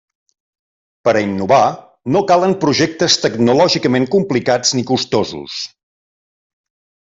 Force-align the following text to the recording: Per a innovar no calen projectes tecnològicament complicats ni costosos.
Per 1.07 1.11
a 1.19 1.21
innovar 1.25 1.59
no 2.15 2.23
calen 2.33 2.57
projectes 2.65 3.19
tecnològicament 3.27 4.11
complicats 4.19 4.75
ni 4.79 4.89
costosos. 4.95 5.63